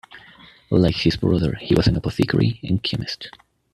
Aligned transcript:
Like 0.71 0.95
his 0.95 1.15
brother, 1.15 1.53
he 1.61 1.75
was 1.75 1.85
an 1.85 1.95
apothecary 1.95 2.59
and 2.63 2.81
chemist. 2.81 3.29